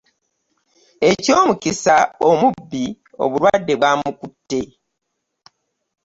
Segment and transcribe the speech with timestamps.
[1.09, 1.95] Ekyomukisa
[2.29, 2.85] omubi
[3.23, 4.61] obulwade bwamukutte.